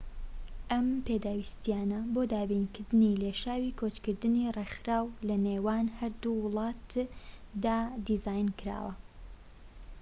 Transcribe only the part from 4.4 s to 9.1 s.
ڕێکخراو لە نێوان هەردوو وڵاتدادا دیزاینکراوە